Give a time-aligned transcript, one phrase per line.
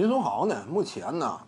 [0.00, 1.38] 林书豪呢，目前呢，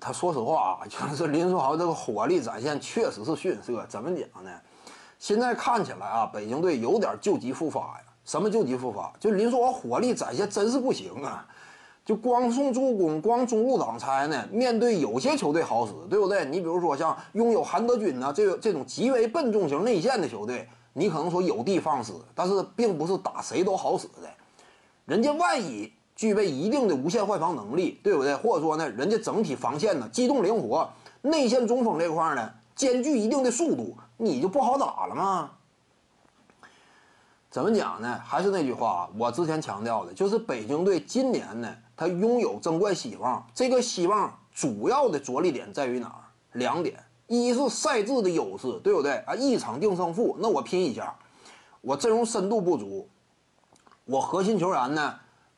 [0.00, 3.84] 他说实话啊， 就是林书豪这个火力展现确实是逊色。
[3.88, 4.50] 怎么讲呢？
[5.18, 8.04] 现在看起来啊，北京队有点旧疾复发呀。
[8.24, 9.12] 什么救急复发？
[9.18, 11.44] 就林书豪火力展现真是不行啊！
[12.04, 14.46] 就光送助攻，光中路挡拆呢。
[14.52, 16.44] 面对有些球队好使，对不对？
[16.44, 24.30] 你比如说像拥有韩德君呢，这这种极为笨重型内线的球队，你可能说有的放矢，但是并不是打谁都好使的。
[25.06, 28.34] 人家万一具备一定的无限换防能力，对不对？
[28.36, 30.90] 或者说呢，人家整体防线呢机动灵活，
[31.22, 35.50] 内线中锋这块呢兼具一定的速度，你就不好打了吗？
[37.50, 38.18] 怎么讲呢？
[38.24, 43.46] 还是那句话，我之前强调的，就是北京队今年呢，他拥有争冠希望。
[43.54, 46.24] 这个希望主要的着力点在于哪儿？
[46.52, 49.34] 两点：一是赛制的优势，对不对啊？
[49.34, 51.14] 一场定胜负，那我拼一下，
[51.82, 53.06] 我阵容深度不足，
[54.06, 55.14] 我核心球员呢，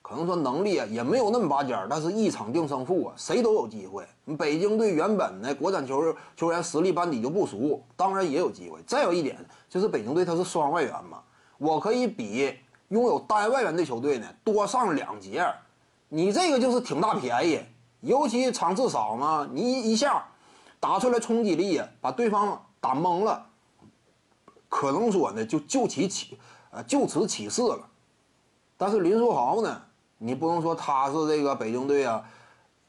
[0.07, 4.07] 可能说能力啊也没有那么拔尖儿，但是一场定胜负啊，谁都有机会。
[4.37, 8.79] 北京队原本呢，国产球球员实力班底就不俗，当然也有机会。
[8.87, 11.23] 再有一点就是北京队他是双外援嘛。
[11.57, 12.55] 我可以比
[12.89, 15.43] 拥有单外援的球队呢多上两节，
[16.11, 17.61] 你这个就是挺大便宜，
[18.03, 20.23] 尤其场次少嘛，你一下
[20.79, 23.47] 打出来冲击力，把对方打懵了，
[24.69, 26.39] 可能说呢就就其起，
[26.71, 27.89] 呃就此起势了。
[28.77, 29.81] 但是林书豪呢，
[30.25, 32.25] 你不能说他是这个北京队啊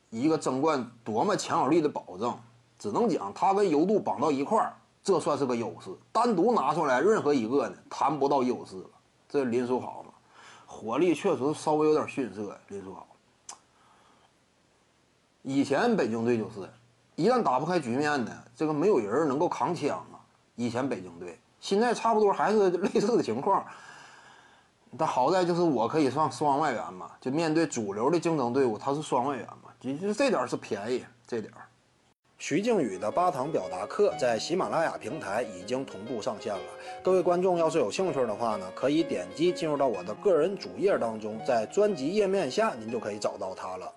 [0.09, 2.33] 一个争冠多么强有力的保证，
[2.79, 4.73] 只能讲他跟尤度绑到一块儿。
[5.03, 8.89] 这算是个优势，单独拿出来任何一个呢，谈不到优势了。
[9.27, 10.13] 这林书豪嘛，
[10.65, 12.57] 火力确实稍微有点逊色。
[12.69, 13.05] 林书豪，
[15.41, 16.67] 以前北京队就是，
[17.15, 20.23] 一旦打不开局面呢，这个没有人能够扛枪啊。
[20.55, 23.63] 以前北京队，现在差不多还是类似的情况。
[24.97, 31.51] 但好在就是我可以上双外援嘛，就面对主流的竞争队伍，他是双外援嘛，其实这点是便宜，这点。
[32.37, 36.61] 徐静宇的八堂表达课在喜马拉雅平台已经同步上线了。
[37.01, 43.91] 各位观众要是有兴趣的话呢，可以点击进入到我的个人主页当中，在专辑页面下您就可以找到它了。